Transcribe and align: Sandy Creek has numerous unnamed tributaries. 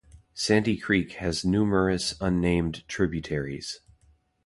Sandy 0.33 0.77
Creek 0.77 1.11
has 1.21 1.45
numerous 1.45 2.15
unnamed 2.19 2.83
tributaries. 2.87 3.81